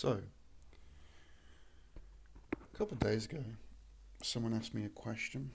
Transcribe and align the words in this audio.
So, 0.00 0.18
a 2.54 2.78
couple 2.78 2.94
of 2.94 3.00
days 3.00 3.26
ago, 3.26 3.44
someone 4.22 4.54
asked 4.54 4.72
me 4.72 4.86
a 4.86 4.88
question, 4.88 5.50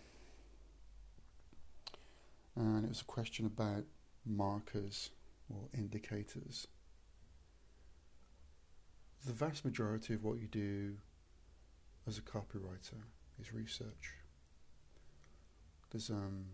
and 2.55 2.85
it 2.85 2.89
was 2.89 3.01
a 3.01 3.05
question 3.05 3.47
about 3.47 3.85
markers 4.23 5.09
or 5.49 5.67
indicators. 5.75 6.67
The 9.25 9.33
vast 9.33 9.65
majority 9.65 10.13
of 10.13 10.23
what 10.23 10.37
you 10.37 10.45
do 10.45 10.93
as 12.07 12.19
a 12.19 12.21
copywriter 12.21 13.01
is 13.41 13.51
research. 13.51 14.13
There's 15.89 16.11
um, 16.11 16.45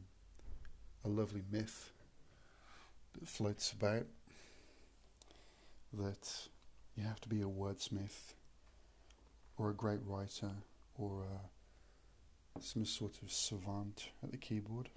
a 1.03 1.09
lovely 1.09 1.43
myth 1.51 1.91
that 3.19 3.27
floats 3.27 3.73
about 3.73 4.05
that 5.91 6.47
you 6.95 7.03
have 7.03 7.21
to 7.21 7.29
be 7.29 7.41
a 7.41 7.45
wordsmith 7.45 8.33
or 9.57 9.69
a 9.69 9.73
great 9.73 9.99
writer 10.05 10.51
or 10.97 11.23
uh, 11.23 12.59
some 12.59 12.85
sort 12.85 13.21
of 13.21 13.31
savant 13.31 14.09
at 14.23 14.31
the 14.31 14.37
keyboard. 14.37 14.89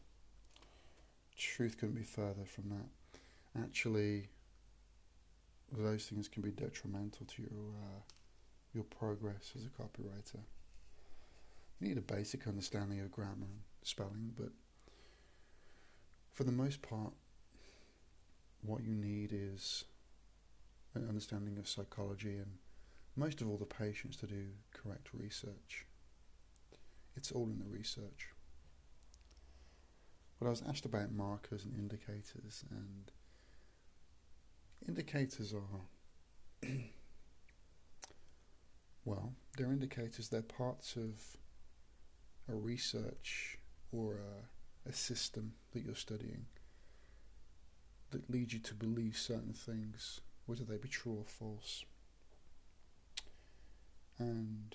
Truth 1.36 1.78
couldn't 1.78 1.96
be 1.96 2.02
further 2.02 2.44
from 2.44 2.70
that. 2.70 3.60
Actually, 3.62 4.28
those 5.72 6.06
things 6.06 6.28
can 6.28 6.42
be 6.42 6.50
detrimental 6.50 7.26
to 7.26 7.42
your 7.42 7.70
uh, 7.82 8.00
your 8.72 8.84
progress 8.84 9.52
as 9.56 9.64
a 9.64 9.68
copywriter. 9.68 10.40
You 11.80 11.88
need 11.88 11.98
a 11.98 12.02
basic 12.02 12.46
understanding 12.46 13.00
of 13.00 13.10
grammar 13.10 13.46
and 13.46 13.60
spelling, 13.82 14.32
but 14.36 14.50
for 16.32 16.44
the 16.44 16.52
most 16.52 16.82
part, 16.82 17.12
what 18.62 18.82
you 18.82 18.94
need 18.94 19.30
is 19.32 19.84
an 20.94 21.08
understanding 21.08 21.58
of 21.58 21.68
psychology 21.68 22.36
and 22.36 22.58
most 23.16 23.40
of 23.40 23.48
all 23.48 23.56
the 23.56 23.64
patience 23.64 24.16
to 24.16 24.26
do 24.26 24.46
correct 24.72 25.08
research. 25.12 25.86
It's 27.16 27.30
all 27.30 27.44
in 27.44 27.58
the 27.58 27.68
research. 27.68 28.28
But 30.38 30.46
I 30.46 30.50
was 30.50 30.62
asked 30.68 30.84
about 30.84 31.12
markers 31.12 31.64
and 31.64 31.74
indicators, 31.74 32.64
and 32.70 33.12
indicators 34.86 35.54
are, 35.54 36.68
well, 39.04 39.34
they're 39.56 39.72
indicators, 39.72 40.28
they're 40.28 40.42
parts 40.42 40.96
of 40.96 41.38
a 42.48 42.54
research 42.54 43.58
or 43.92 44.16
a, 44.16 44.88
a 44.88 44.92
system 44.92 45.52
that 45.72 45.84
you're 45.84 45.94
studying 45.94 46.46
that 48.10 48.28
lead 48.28 48.52
you 48.52 48.58
to 48.58 48.74
believe 48.74 49.16
certain 49.16 49.52
things 49.52 50.20
whether 50.46 50.64
they 50.64 50.76
be 50.76 50.88
true 50.88 51.16
or 51.18 51.24
false. 51.24 51.84
And 54.18 54.74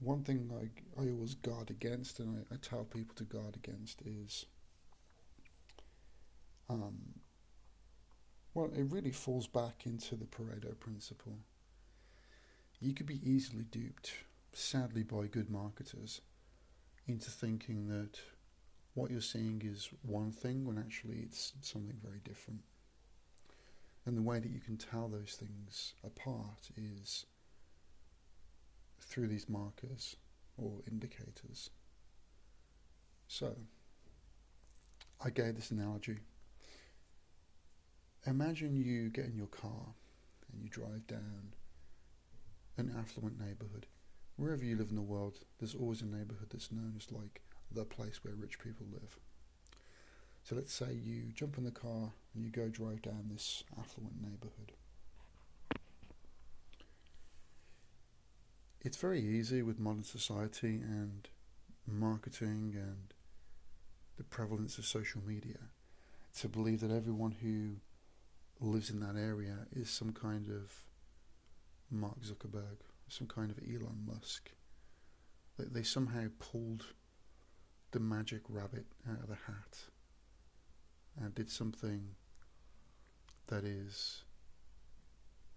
one 0.00 0.22
thing 0.24 0.50
I, 0.52 1.00
I 1.00 1.10
always 1.10 1.34
guard 1.34 1.70
against, 1.70 2.18
and 2.18 2.44
I, 2.50 2.54
I 2.54 2.58
tell 2.58 2.84
people 2.84 3.14
to 3.16 3.24
guard 3.24 3.56
against, 3.56 4.02
is 4.02 4.46
um, 6.68 7.20
well, 8.54 8.70
it 8.76 8.84
really 8.90 9.12
falls 9.12 9.46
back 9.46 9.86
into 9.86 10.14
the 10.14 10.26
Pareto 10.26 10.78
principle. 10.78 11.38
You 12.80 12.94
could 12.94 13.06
be 13.06 13.20
easily 13.22 13.64
duped, 13.64 14.12
sadly, 14.52 15.02
by 15.02 15.26
good 15.26 15.48
marketers 15.50 16.20
into 17.06 17.30
thinking 17.30 17.88
that 17.88 18.18
what 18.94 19.10
you're 19.10 19.20
seeing 19.20 19.62
is 19.64 19.88
one 20.02 20.32
thing 20.32 20.66
when 20.66 20.78
actually 20.78 21.18
it's 21.20 21.52
something 21.62 21.96
very 22.02 22.20
different. 22.24 22.60
And 24.04 24.16
the 24.16 24.22
way 24.22 24.40
that 24.40 24.50
you 24.50 24.60
can 24.60 24.76
tell 24.76 25.08
those 25.08 25.38
things 25.38 25.94
apart 26.04 26.70
is 26.76 27.26
through 29.00 29.28
these 29.28 29.48
markers 29.48 30.16
or 30.56 30.80
indicators. 30.90 31.70
So, 33.28 33.54
I 35.24 35.30
gave 35.30 35.54
this 35.54 35.70
analogy. 35.70 36.18
Imagine 38.26 38.76
you 38.76 39.08
get 39.08 39.26
in 39.26 39.36
your 39.36 39.46
car 39.46 39.94
and 40.52 40.62
you 40.62 40.68
drive 40.68 41.06
down 41.06 41.54
an 42.76 42.94
affluent 42.98 43.38
neighborhood. 43.38 43.86
Wherever 44.36 44.64
you 44.64 44.76
live 44.76 44.90
in 44.90 44.96
the 44.96 45.02
world, 45.02 45.38
there's 45.58 45.74
always 45.74 46.02
a 46.02 46.06
neighborhood 46.06 46.48
that's 46.50 46.72
known 46.72 46.94
as 46.96 47.12
like 47.12 47.40
the 47.70 47.84
place 47.84 48.20
where 48.22 48.34
rich 48.34 48.58
people 48.58 48.86
live. 48.92 49.18
So 50.44 50.56
let's 50.56 50.72
say 50.72 50.92
you 50.92 51.30
jump 51.34 51.56
in 51.56 51.64
the 51.64 51.70
car 51.70 52.12
and 52.34 52.44
you 52.44 52.50
go 52.50 52.68
drive 52.68 53.02
down 53.02 53.30
this 53.30 53.62
affluent 53.78 54.20
neighborhood. 54.20 54.72
It's 58.80 58.96
very 58.96 59.20
easy 59.20 59.62
with 59.62 59.78
modern 59.78 60.02
society 60.02 60.80
and 60.82 61.28
marketing 61.86 62.74
and 62.74 63.14
the 64.16 64.24
prevalence 64.24 64.78
of 64.78 64.84
social 64.84 65.22
media 65.24 65.58
to 66.40 66.48
believe 66.48 66.80
that 66.80 66.90
everyone 66.90 67.36
who 67.40 67.76
lives 68.60 68.90
in 68.90 68.98
that 69.00 69.16
area 69.16 69.66
is 69.70 69.88
some 69.90 70.12
kind 70.12 70.48
of 70.48 70.72
Mark 71.90 72.20
Zuckerberg, 72.22 72.78
some 73.08 73.28
kind 73.28 73.50
of 73.50 73.58
Elon 73.58 74.04
Musk. 74.06 74.50
They 75.58 75.82
somehow 75.84 76.24
pulled 76.40 76.86
the 77.92 78.00
magic 78.00 78.40
rabbit 78.48 78.86
out 79.08 79.20
of 79.20 79.28
the 79.28 79.34
hat 79.34 79.91
and 81.20 81.34
did 81.34 81.50
something 81.50 82.08
that 83.48 83.64
is 83.64 84.22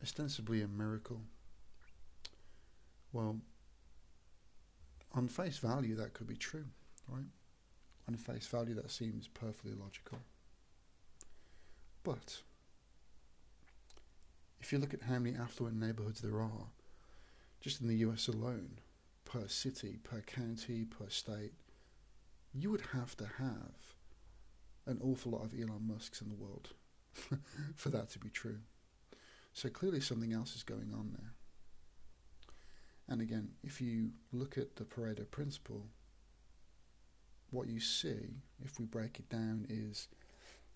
ostensibly 0.01 0.61
a 0.61 0.67
miracle. 0.67 1.21
Well, 3.13 3.37
on 5.13 5.27
face 5.27 5.57
value, 5.57 5.95
that 5.95 6.13
could 6.13 6.27
be 6.27 6.35
true, 6.35 6.65
right? 7.07 7.25
On 8.07 8.15
face 8.15 8.47
value, 8.47 8.75
that 8.75 8.91
seems 8.91 9.27
perfectly 9.27 9.73
logical. 9.73 10.19
But 12.03 12.41
if 14.59 14.71
you 14.71 14.77
look 14.77 14.93
at 14.93 15.03
how 15.03 15.19
many 15.19 15.37
affluent 15.37 15.79
neighborhoods 15.79 16.21
there 16.21 16.41
are, 16.41 16.67
just 17.61 17.81
in 17.81 17.87
the 17.87 17.97
US 17.97 18.27
alone, 18.27 18.79
per 19.23 19.47
city, 19.47 19.97
per 20.03 20.21
county, 20.21 20.85
per 20.85 21.09
state, 21.09 21.53
you 22.53 22.69
would 22.69 22.83
have 22.93 23.15
to 23.17 23.25
have 23.37 23.94
an 24.85 24.99
awful 25.03 25.31
lot 25.31 25.43
of 25.43 25.53
Elon 25.53 25.87
Musks 25.87 26.21
in 26.21 26.29
the 26.29 26.35
world 26.35 26.69
for 27.75 27.89
that 27.89 28.09
to 28.11 28.19
be 28.19 28.29
true. 28.29 28.59
So 29.53 29.69
clearly 29.69 30.01
something 30.01 30.33
else 30.33 30.55
is 30.55 30.63
going 30.63 30.93
on 30.93 31.11
there. 31.17 31.33
And 33.07 33.21
again, 33.21 33.49
if 33.63 33.79
you 33.79 34.11
look 34.33 34.57
at 34.57 34.75
the 34.75 34.83
Pareto 34.83 35.29
principle, 35.29 35.87
what 37.51 37.67
you 37.67 37.79
see, 37.79 38.41
if 38.63 38.79
we 38.79 38.85
break 38.85 39.19
it 39.19 39.29
down, 39.29 39.65
is 39.69 40.07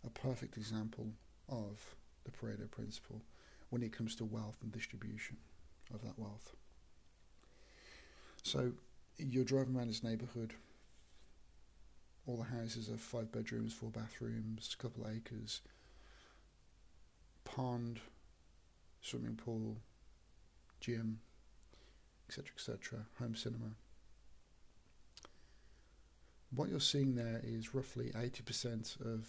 a 0.05 0.09
perfect 0.09 0.55
example 0.55 1.07
of 1.49 1.95
the 2.23 2.31
Pareto 2.31 2.69
principle 2.69 3.21
when 3.69 3.83
it 3.83 3.91
comes 3.91 4.15
to 4.15 4.25
wealth 4.25 4.57
and 4.61 4.71
distribution 4.71 5.37
of 5.93 6.01
that 6.03 6.17
wealth. 6.17 6.53
So 8.43 8.71
you're 9.17 9.43
driving 9.43 9.75
around 9.75 9.89
this 9.89 10.03
neighborhood, 10.03 10.53
all 12.27 12.37
the 12.37 12.57
houses 12.57 12.89
are 12.89 12.97
five 12.97 13.31
bedrooms, 13.31 13.73
four 13.73 13.89
bathrooms, 13.89 14.75
a 14.77 14.81
couple 14.81 15.05
of 15.05 15.15
acres, 15.15 15.61
pond, 17.43 17.99
swimming 19.01 19.35
pool, 19.35 19.77
gym, 20.79 21.19
etc., 22.27 22.51
etc., 22.55 22.99
home 23.17 23.35
cinema. 23.35 23.71
What 26.53 26.69
you're 26.69 26.79
seeing 26.79 27.15
there 27.15 27.41
is 27.43 27.75
roughly 27.75 28.11
80% 28.15 28.99
of 29.01 29.27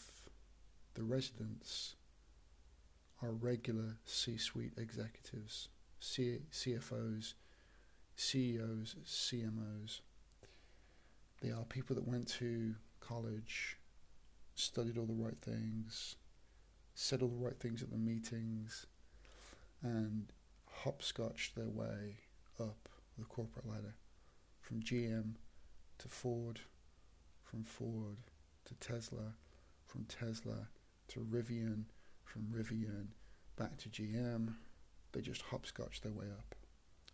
the 0.95 1.03
residents 1.03 1.95
are 3.22 3.31
regular 3.31 3.97
C 4.07 4.39
suite 4.39 4.72
executives, 4.78 5.69
C- 5.98 6.41
CFOs, 6.51 7.34
CEOs, 8.16 8.97
CMOs. 9.07 10.01
They 11.41 11.51
are 11.51 11.65
people 11.65 11.97
that 11.97 12.07
went 12.07 12.28
to 12.39 12.75
college, 13.01 13.78
studied 14.54 14.98
all 14.98 15.07
the 15.07 15.15
right 15.15 15.41
things, 15.41 16.16
said 16.95 17.22
all 17.22 17.28
the 17.28 17.45
right 17.45 17.59
things 17.59 17.83
at 17.83 17.91
the 17.91 17.97
meetings, 17.97 18.87
and 19.83 20.33
hopscotched 20.66 21.57
their 21.57 21.69
way 21.69 22.19
up 22.59 22.89
the 23.19 23.25
corporate 23.25 23.66
ladder 23.66 23.95
from 24.60 24.83
GM 24.83 25.34
to 25.98 26.09
Ford, 26.09 26.60
from 27.43 27.65
Ford 27.65 28.19
to 28.66 28.75
Tesla, 28.75 29.34
from 29.86 30.04
Tesla 30.04 30.69
to 31.09 31.21
Rivian, 31.21 31.84
from 32.25 32.43
Rivian 32.54 33.09
back 33.57 33.77
to 33.78 33.89
GM. 33.89 34.54
They 35.13 35.21
just 35.21 35.43
hopscotched 35.43 36.03
their 36.03 36.13
way 36.13 36.27
up. 36.27 36.54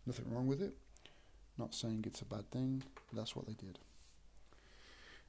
Nothing 0.05 0.29
wrong 0.29 0.47
with 0.47 0.61
it. 0.61 0.75
Not 1.57 1.73
saying 1.73 2.03
it's 2.05 2.21
a 2.21 2.25
bad 2.25 2.51
thing. 2.51 2.83
That's 3.11 3.35
what 3.35 3.47
they 3.47 3.53
did. 3.53 3.79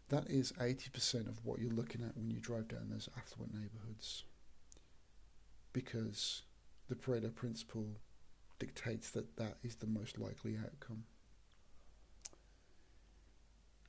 That 0.08 0.30
is 0.30 0.52
80% 0.52 1.28
of 1.28 1.44
what 1.44 1.60
you're 1.60 1.70
looking 1.70 2.02
at 2.02 2.16
when 2.16 2.30
you 2.30 2.40
drive 2.40 2.68
down 2.68 2.88
those 2.90 3.08
affluent 3.16 3.52
neighborhoods. 3.52 4.24
Because 5.72 6.42
the 6.88 6.94
Pareto 6.94 7.34
principle 7.34 7.86
dictates 8.58 9.10
that 9.10 9.36
that 9.36 9.58
is 9.62 9.76
the 9.76 9.86
most 9.86 10.18
likely 10.18 10.56
outcome. 10.56 11.04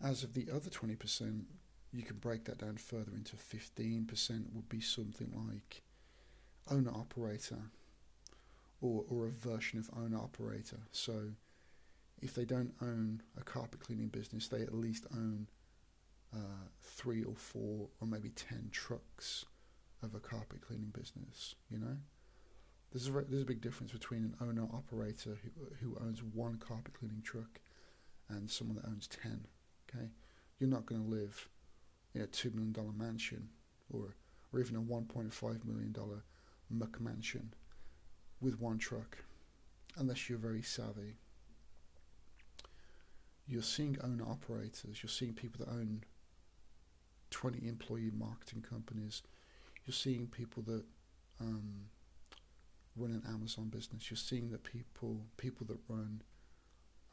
As 0.04 0.24
of 0.24 0.34
the 0.34 0.48
other 0.54 0.70
20%, 0.70 1.44
you 1.92 2.04
can 2.04 2.18
break 2.18 2.46
that 2.46 2.60
down 2.60 2.78
further 2.78 3.12
into 3.16 3.36
15% 3.36 4.54
would 4.54 4.70
be 4.70 4.82
something 4.82 5.32
like 5.48 5.82
owner 6.70 6.92
operator 6.92 7.60
or, 8.82 9.04
or 9.10 9.28
a 9.28 9.32
version 9.32 9.80
of 9.80 9.90
owner 9.98 10.18
operator. 10.18 10.80
So 10.92 11.32
if 12.22 12.34
they 12.34 12.46
don't 12.46 12.74
own 12.82 13.24
a 13.38 13.44
carpet 13.44 13.80
cleaning 13.80 14.10
business, 14.10 14.48
they 14.48 14.62
at 14.62 14.74
least 14.74 15.08
own 15.14 15.48
uh, 16.36 16.68
three 16.82 17.24
or 17.24 17.36
four 17.36 17.90
or 18.00 18.08
maybe 18.08 18.30
ten 18.30 18.70
trucks 18.72 19.46
of 20.04 20.16
a 20.16 20.20
carpet 20.20 20.62
cleaning 20.62 20.94
business. 20.98 21.56
You 21.70 21.80
know, 21.80 21.98
there's 22.92 23.08
a 23.08 23.12
there's 23.12 23.44
a 23.44 23.46
big 23.46 23.62
difference 23.62 23.92
between 23.92 24.24
an 24.24 24.36
owner 24.42 24.68
operator 24.74 25.38
who 25.44 25.66
who 25.82 25.98
owns 26.02 26.24
one 26.24 26.58
carpet 26.58 26.94
cleaning 26.94 27.22
truck 27.24 27.60
and 28.30 28.50
someone 28.50 28.78
that 28.78 28.88
owns 28.88 29.08
ten. 29.08 29.46
Okay, 29.90 30.10
you're 30.60 30.70
not 30.70 30.86
going 30.86 31.02
to 31.02 31.08
live 31.08 31.50
in 32.14 32.22
a 32.22 32.28
two 32.28 32.52
million 32.52 32.74
dollar 32.74 32.92
mansion 32.96 33.50
or 33.92 34.16
or 34.54 34.60
even 34.60 34.76
a 34.76 34.82
one 34.82 35.06
point 35.06 35.34
five 35.34 35.66
million 35.66 35.92
dollar 35.92 36.24
McMansion 36.74 37.48
with 38.42 38.60
one 38.60 38.78
truck, 38.78 39.18
unless 39.98 40.30
you're 40.30 40.38
very 40.38 40.62
savvy. 40.62 41.18
You're 43.48 43.64
seeing 43.64 43.98
owner 44.04 44.26
operators. 44.26 45.02
You're 45.02 45.10
seeing 45.10 45.34
people 45.34 45.66
that 45.66 45.72
own 45.72 46.04
20 47.32 47.68
employee 47.68 48.12
marketing 48.18 48.62
companies. 48.68 49.22
You're 49.86 49.94
seeing 49.94 50.28
people 50.28 50.64
that 50.64 50.84
um, 51.40 51.86
run 52.96 53.12
an 53.12 53.24
Amazon 53.28 53.70
business. 53.70 54.10
You're 54.10 54.18
seeing 54.18 54.50
that 54.52 54.64
people 54.64 55.26
people 55.38 55.66
that 55.68 55.80
run, 55.88 56.22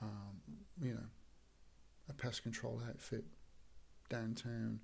um, 0.03 0.41
you 0.81 0.95
know, 0.95 1.07
a 2.09 2.13
pest 2.13 2.43
control 2.43 2.83
outfit 2.89 3.25
downtown 4.09 4.81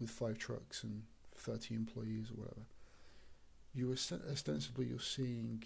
with 0.00 0.10
five 0.10 0.38
trucks 0.38 0.82
and 0.82 1.02
30 1.36 1.74
employees 1.74 2.30
or 2.30 2.42
whatever. 2.42 2.66
You 3.74 3.92
ostensibly 3.92 4.86
you're 4.86 4.98
seeing 5.00 5.62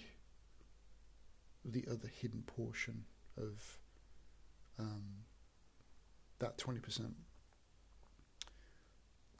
the 1.64 1.84
other 1.90 2.08
hidden 2.20 2.42
portion 2.42 3.04
of 3.36 3.78
um, 4.78 5.04
that 6.38 6.58
20%. 6.58 7.12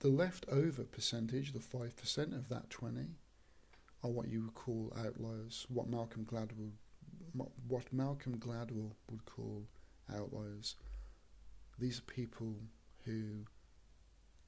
The 0.00 0.08
leftover 0.08 0.85
percentage, 0.85 1.52
the 1.52 1.58
5% 1.58 2.19
of 2.35 2.49
that 2.49 2.70
20, 2.70 3.00
are 4.02 4.11
what 4.11 4.29
you 4.29 4.43
would 4.43 4.55
call 4.55 4.93
outliers, 4.99 5.67
what 5.69 5.88
Malcolm 5.88 6.25
Gladwell 6.25 6.73
what 7.32 7.93
Malcolm 7.93 8.37
Gladwell 8.38 8.93
would 9.11 9.25
call 9.25 9.67
outliers. 10.12 10.76
These 11.79 11.99
are 11.99 12.12
people 12.12 12.56
who 13.05 13.44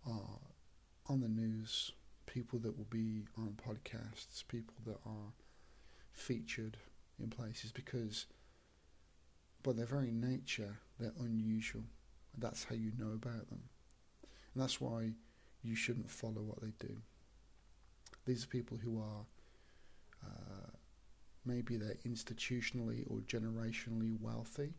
are 0.07 0.41
on 1.07 1.21
the 1.21 1.29
news, 1.29 1.93
people 2.27 2.59
that 2.61 2.77
will 2.77 2.87
be 2.91 3.25
on 3.39 3.57
podcasts, 3.67 4.47
people 4.49 4.75
that 4.87 4.99
are 5.07 5.33
featured 6.13 6.77
in 7.23 7.31
places 7.31 7.73
because 7.73 8.27
by 9.63 9.73
their 9.73 9.87
very 9.87 10.11
nature 10.11 10.79
they're 10.99 11.13
unusual. 11.21 11.85
That's 12.37 12.65
how 12.65 12.75
you 12.75 12.93
know 12.99 13.13
about 13.13 13.49
them. 13.49 13.63
And 14.55 14.63
that's 14.63 14.81
why 14.81 15.13
you 15.63 15.75
shouldn't 15.75 16.11
follow 16.11 16.43
what 16.43 16.61
they 16.61 16.73
do. 16.79 16.97
These 18.27 18.45
are 18.45 18.49
people 18.49 18.79
who 18.83 19.01
are 19.01 19.27
uh, 20.25 20.71
maybe 21.45 21.77
they're 21.77 21.99
institutionally 22.07 23.05
or 23.09 23.19
generationally 23.21 24.19
wealthy. 24.21 24.75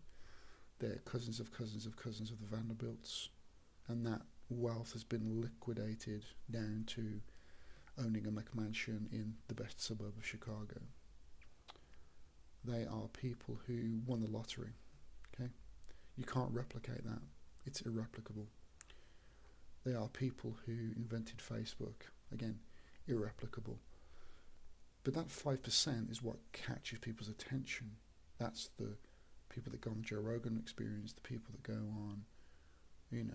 They're 0.79 1.01
cousins 1.05 1.39
of 1.39 1.51
cousins 1.51 1.85
of 1.85 1.95
cousins 1.95 2.31
of 2.31 2.39
the 2.39 2.55
Vanderbilts, 2.55 3.29
and 3.87 4.05
that 4.05 4.21
wealth 4.49 4.93
has 4.93 5.03
been 5.03 5.41
liquidated 5.41 6.25
down 6.49 6.83
to 6.87 7.21
owning 7.97 8.25
a 8.25 8.31
McMansion 8.31 9.11
in 9.11 9.35
the 9.47 9.53
best 9.53 9.81
suburb 9.81 10.17
of 10.17 10.25
Chicago. 10.25 10.81
They 12.65 12.85
are 12.85 13.07
people 13.09 13.59
who 13.67 13.99
won 14.05 14.21
the 14.21 14.27
lottery. 14.27 14.73
Okay, 15.35 15.49
you 16.15 16.25
can't 16.25 16.51
replicate 16.51 17.03
that; 17.03 17.21
it's 17.65 17.81
irreplicable. 17.81 18.47
They 19.85 19.93
are 19.93 20.07
people 20.07 20.57
who 20.65 20.91
invented 20.95 21.37
Facebook. 21.37 22.07
Again, 22.31 22.59
irreplicable. 23.07 23.79
But 25.03 25.13
that 25.15 25.27
5% 25.27 26.09
is 26.09 26.23
what 26.23 26.37
catches 26.53 26.99
people's 26.99 27.29
attention. 27.29 27.91
That's 28.37 28.69
the 28.77 28.95
people 29.49 29.71
that 29.71 29.81
go 29.81 29.91
on 29.91 29.97
the 29.97 30.03
Joe 30.03 30.19
Rogan 30.19 30.57
experience, 30.57 31.13
the 31.13 31.21
people 31.21 31.51
that 31.51 31.63
go 31.63 31.73
on, 31.73 32.23
you 33.11 33.25
know, 33.25 33.33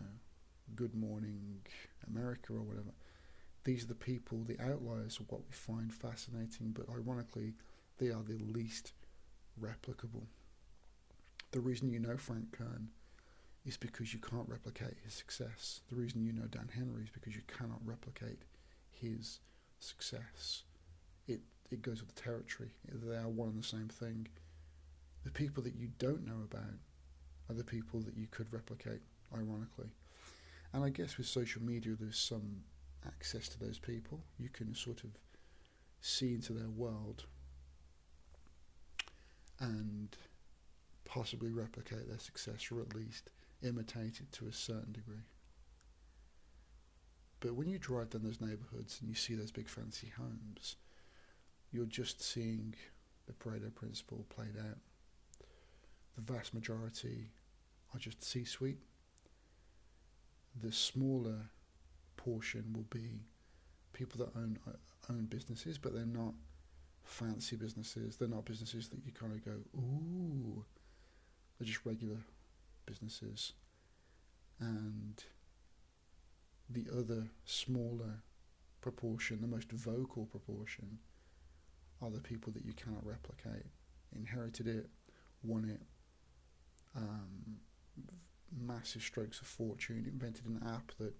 Good 0.74 0.94
Morning 0.94 1.60
America 2.06 2.54
or 2.54 2.62
whatever. 2.62 2.92
These 3.64 3.84
are 3.84 3.88
the 3.88 3.94
people, 3.94 4.44
the 4.44 4.60
outliers 4.60 5.20
of 5.20 5.30
what 5.30 5.42
we 5.46 5.52
find 5.52 5.92
fascinating, 5.92 6.70
but 6.70 6.88
ironically, 6.88 7.54
they 7.98 8.08
are 8.08 8.22
the 8.22 8.38
least 8.38 8.92
replicable. 9.60 10.26
The 11.50 11.60
reason 11.60 11.90
you 11.90 11.98
know 11.98 12.16
Frank 12.16 12.52
Kern 12.52 12.88
is 13.68 13.76
because 13.76 14.14
you 14.14 14.18
can't 14.18 14.48
replicate 14.48 14.96
his 15.04 15.12
success. 15.12 15.82
The 15.90 15.96
reason 15.96 16.24
you 16.24 16.32
know 16.32 16.46
Dan 16.50 16.70
Henry 16.74 17.02
is 17.02 17.10
because 17.10 17.36
you 17.36 17.42
cannot 17.46 17.80
replicate 17.84 18.42
his 18.90 19.40
success. 19.78 20.62
It 21.28 21.40
it 21.70 21.82
goes 21.82 22.00
with 22.00 22.14
the 22.14 22.20
territory. 22.20 22.70
They 22.90 23.16
are 23.16 23.28
one 23.28 23.50
and 23.50 23.62
the 23.62 23.66
same 23.66 23.88
thing. 23.88 24.26
The 25.24 25.30
people 25.30 25.62
that 25.64 25.76
you 25.76 25.90
don't 25.98 26.26
know 26.26 26.42
about 26.50 26.78
are 27.50 27.54
the 27.54 27.64
people 27.64 28.00
that 28.00 28.16
you 28.16 28.26
could 28.30 28.50
replicate, 28.50 29.02
ironically. 29.34 29.90
And 30.72 30.82
I 30.82 30.88
guess 30.88 31.18
with 31.18 31.26
social 31.26 31.62
media, 31.62 31.94
there's 31.98 32.18
some 32.18 32.62
access 33.06 33.48
to 33.50 33.58
those 33.58 33.78
people. 33.78 34.20
You 34.38 34.48
can 34.48 34.74
sort 34.74 35.04
of 35.04 35.10
see 36.00 36.32
into 36.32 36.54
their 36.54 36.70
world 36.70 37.24
and 39.60 40.16
possibly 41.04 41.50
replicate 41.50 42.08
their 42.08 42.18
success 42.18 42.68
or 42.70 42.80
at 42.80 42.94
least 42.94 43.30
imitate 43.62 44.20
it 44.20 44.32
to 44.32 44.46
a 44.46 44.52
certain 44.52 44.92
degree. 44.92 45.26
But 47.40 47.54
when 47.54 47.68
you 47.68 47.78
drive 47.78 48.10
down 48.10 48.22
those 48.24 48.40
neighborhoods 48.40 48.98
and 49.00 49.08
you 49.08 49.14
see 49.14 49.34
those 49.34 49.52
big 49.52 49.68
fancy 49.68 50.12
homes, 50.16 50.76
you're 51.70 51.86
just 51.86 52.22
seeing 52.22 52.74
the 53.26 53.32
Pareto 53.32 53.74
principle 53.74 54.26
played 54.28 54.56
out. 54.58 54.78
The 56.16 56.32
vast 56.32 56.54
majority 56.54 57.30
are 57.94 58.00
just 58.00 58.24
C 58.24 58.44
suite. 58.44 58.80
The 60.60 60.72
smaller 60.72 61.50
portion 62.16 62.72
will 62.74 62.86
be 62.90 63.22
people 63.92 64.24
that 64.24 64.36
own 64.36 64.58
uh, 64.66 64.72
own 65.12 65.26
businesses, 65.26 65.78
but 65.78 65.94
they're 65.94 66.06
not 66.06 66.34
fancy 67.04 67.56
businesses. 67.56 68.16
They're 68.16 68.28
not 68.28 68.44
businesses 68.44 68.88
that 68.88 69.04
you 69.04 69.12
kind 69.12 69.32
of 69.32 69.44
go, 69.44 69.52
ooh. 69.76 70.64
They're 71.58 71.66
just 71.66 71.84
regular 71.84 72.18
businesses. 72.88 73.52
And 74.58 75.22
the 76.68 76.86
other 76.96 77.28
smaller 77.44 78.22
proportion, 78.80 79.40
the 79.40 79.46
most 79.46 79.70
vocal 79.70 80.26
proportion, 80.26 80.98
are 82.00 82.10
the 82.10 82.20
people 82.20 82.52
that 82.52 82.64
you 82.64 82.72
cannot 82.72 83.04
replicate. 83.04 83.66
Inherited 84.14 84.66
it, 84.66 84.88
won 85.42 85.68
it, 85.68 85.82
um, 86.96 87.58
massive 88.56 89.02
strokes 89.02 89.40
of 89.40 89.46
fortune, 89.46 90.06
invented 90.10 90.46
an 90.46 90.62
app 90.66 90.92
that 90.98 91.14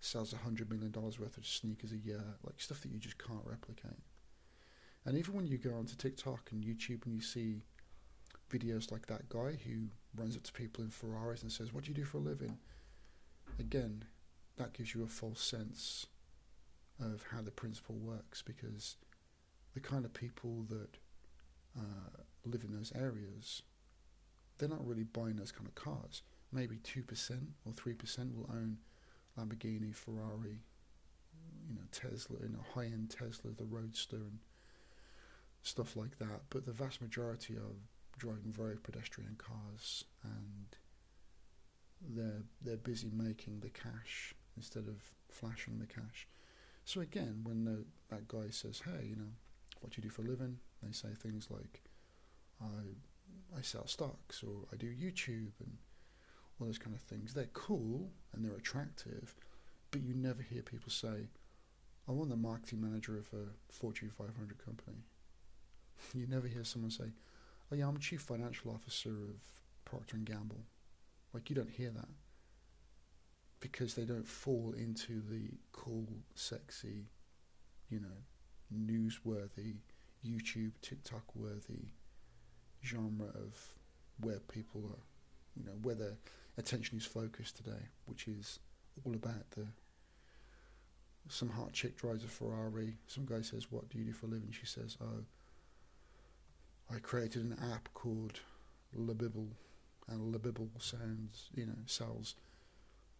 sells 0.00 0.32
a 0.32 0.36
hundred 0.36 0.70
million 0.70 0.90
dollars 0.90 1.18
worth 1.18 1.38
of 1.38 1.46
sneakers 1.46 1.92
a 1.92 1.96
year, 1.96 2.22
like 2.44 2.60
stuff 2.60 2.80
that 2.82 2.90
you 2.90 2.98
just 2.98 3.18
can't 3.18 3.44
replicate. 3.44 4.02
And 5.04 5.16
even 5.18 5.34
when 5.34 5.46
you 5.46 5.58
go 5.58 5.74
onto 5.74 5.96
TikTok 5.96 6.50
and 6.50 6.64
YouTube 6.64 7.04
and 7.06 7.14
you 7.14 7.20
see 7.20 7.62
videos 8.50 8.90
like 8.90 9.06
that 9.06 9.28
guy 9.28 9.58
who 9.66 9.88
runs 10.16 10.36
up 10.36 10.42
to 10.44 10.52
people 10.52 10.84
in 10.84 10.90
Ferraris 10.90 11.42
and 11.42 11.50
says, 11.50 11.72
What 11.72 11.84
do 11.84 11.90
you 11.90 11.94
do 11.94 12.04
for 12.04 12.18
a 12.18 12.20
living? 12.20 12.58
Again, 13.58 14.04
that 14.56 14.72
gives 14.72 14.94
you 14.94 15.02
a 15.02 15.08
false 15.08 15.42
sense 15.42 16.06
of 17.00 17.24
how 17.32 17.42
the 17.42 17.50
principle 17.50 17.96
works 17.96 18.42
because 18.42 18.96
the 19.74 19.80
kind 19.80 20.04
of 20.04 20.14
people 20.14 20.64
that 20.68 20.96
uh, 21.76 22.22
live 22.44 22.62
in 22.62 22.72
those 22.72 22.92
areas, 22.94 23.62
they're 24.58 24.68
not 24.68 24.86
really 24.86 25.02
buying 25.02 25.36
those 25.36 25.52
kind 25.52 25.66
of 25.66 25.74
cars. 25.74 26.22
Maybe 26.52 26.76
2% 26.76 27.02
or 27.64 27.72
3% 27.72 28.34
will 28.34 28.48
own 28.50 28.78
Lamborghini, 29.38 29.94
Ferrari, 29.94 30.60
you 31.68 31.74
know, 31.74 31.82
Tesla, 31.90 32.36
you 32.42 32.50
know, 32.50 32.64
high 32.74 32.84
end 32.84 33.10
Tesla, 33.10 33.50
the 33.50 33.64
Roadster, 33.64 34.16
and 34.16 34.38
stuff 35.62 35.96
like 35.96 36.18
that. 36.18 36.42
But 36.50 36.66
the 36.66 36.72
vast 36.72 37.00
majority 37.00 37.54
are 37.54 37.74
driving 38.18 38.52
very 38.52 38.76
pedestrian 38.76 39.36
cars 39.36 40.04
and 40.22 40.76
they're 42.00 42.42
they're 42.62 42.76
busy 42.76 43.10
making 43.12 43.60
the 43.60 43.70
cash 43.70 44.34
instead 44.56 44.86
of 44.86 45.02
flashing 45.30 45.78
the 45.78 45.86
cash. 45.86 46.28
So 46.84 47.00
again, 47.00 47.40
when 47.44 47.64
the, 47.64 47.84
that 48.10 48.28
guy 48.28 48.50
says, 48.50 48.82
"Hey, 48.84 49.06
you 49.08 49.16
know, 49.16 49.32
what 49.80 49.92
do 49.92 50.00
you 50.00 50.08
do 50.08 50.10
for 50.10 50.22
a 50.22 50.26
living? 50.26 50.58
They 50.82 50.92
say 50.92 51.08
things 51.14 51.48
like, 51.50 51.82
I, 52.60 53.56
I 53.58 53.60
sell 53.62 53.86
stocks 53.86 54.42
or 54.42 54.66
I 54.72 54.76
do 54.76 54.86
YouTube 54.86 55.52
and 55.60 55.76
all 56.58 56.66
those 56.66 56.78
kind 56.78 56.94
of 56.94 57.02
things. 57.02 57.34
They're 57.34 57.50
cool 57.52 58.10
and 58.32 58.44
they're 58.44 58.56
attractive, 58.56 59.36
but 59.90 60.02
you 60.02 60.14
never 60.14 60.42
hear 60.42 60.62
people 60.62 60.90
say, 60.90 61.28
I 62.08 62.12
want 62.12 62.30
the 62.30 62.36
marketing 62.36 62.80
manager 62.80 63.18
of 63.18 63.28
a 63.32 63.72
Fortune 63.72 64.10
500 64.10 64.58
company. 64.64 64.98
You 66.14 66.26
never 66.26 66.48
hear 66.48 66.64
someone 66.64 66.90
say, 66.90 67.12
"Oh 67.70 67.74
yeah, 67.74 67.86
I'm 67.86 67.98
chief 67.98 68.22
financial 68.22 68.70
officer 68.70 69.10
of 69.10 69.40
Procter 69.84 70.16
and 70.16 70.26
Gamble." 70.26 70.64
Like 71.32 71.50
you 71.50 71.56
don't 71.56 71.70
hear 71.70 71.90
that 71.90 72.08
because 73.60 73.94
they 73.94 74.04
don't 74.04 74.28
fall 74.28 74.74
into 74.76 75.20
the 75.20 75.50
cool, 75.72 76.06
sexy, 76.34 77.06
you 77.88 77.98
know, 77.98 78.22
newsworthy, 78.72 79.76
YouTube, 80.24 80.72
TikTok 80.82 81.34
worthy 81.34 81.88
genre 82.84 83.28
of 83.28 83.74
where 84.20 84.38
people 84.40 84.82
are, 84.84 85.02
you 85.56 85.64
know, 85.64 85.78
where 85.82 85.94
their 85.94 86.16
attention 86.58 86.98
is 86.98 87.06
focused 87.06 87.56
today, 87.56 87.88
which 88.06 88.28
is 88.28 88.58
all 89.04 89.14
about 89.14 89.50
the 89.52 89.66
some 91.28 91.48
hot 91.48 91.72
chick 91.72 91.96
drives 91.96 92.22
a 92.22 92.28
Ferrari. 92.28 92.98
Some 93.06 93.24
guy 93.24 93.40
says, 93.40 93.70
"What 93.72 93.88
do 93.88 93.98
you 93.98 94.04
do 94.04 94.12
for 94.12 94.26
a 94.26 94.28
living?" 94.28 94.52
She 94.52 94.66
says, 94.66 94.96
"Oh, 95.00 95.24
I 96.90 96.98
created 96.98 97.42
an 97.42 97.58
app 97.72 97.92
called 97.94 98.40
Labibble, 98.96 99.50
and 100.08 100.34
Labibble 100.34 100.80
sounds, 100.80 101.50
you 101.54 101.66
know, 101.66 101.78
sells 101.86 102.34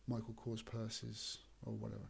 Michael 0.06 0.35
Kors 0.35 0.64
purses 0.64 1.38
or 1.62 1.73
whatever." 1.73 2.09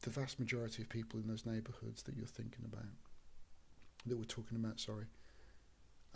The 0.00 0.10
vast 0.10 0.40
majority 0.40 0.82
of 0.82 0.88
people 0.88 1.20
in 1.20 1.28
those 1.28 1.46
neighbourhoods 1.46 2.02
that 2.02 2.16
you're 2.16 2.26
thinking 2.26 2.64
about, 2.64 2.90
that 4.04 4.16
we're 4.16 4.24
talking 4.24 4.56
about, 4.56 4.80
sorry, 4.80 5.06